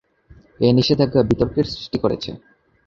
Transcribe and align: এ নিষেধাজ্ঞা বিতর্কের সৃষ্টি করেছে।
এ 0.59 0.69
নিষেধাজ্ঞা 0.77 1.21
বিতর্কের 1.29 1.65
সৃষ্টি 1.73 1.97
করেছে। 2.03 2.29